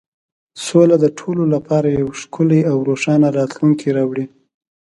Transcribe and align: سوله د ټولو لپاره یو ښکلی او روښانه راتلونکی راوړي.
سوله 0.65 0.95
د 1.03 1.05
ټولو 1.19 1.43
لپاره 1.53 1.87
یو 1.99 2.07
ښکلی 2.21 2.61
او 2.71 2.77
روښانه 2.89 3.27
راتلونکی 3.37 3.89
راوړي. 3.97 4.25